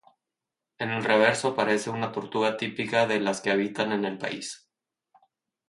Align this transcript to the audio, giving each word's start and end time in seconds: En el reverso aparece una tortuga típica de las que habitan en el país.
En 0.79 0.89
el 0.89 1.03
reverso 1.03 1.49
aparece 1.49 1.91
una 1.91 2.11
tortuga 2.11 2.57
típica 2.57 3.05
de 3.05 3.19
las 3.19 3.39
que 3.39 3.51
habitan 3.51 3.91
en 3.91 4.03
el 4.05 4.17
país. 4.17 4.67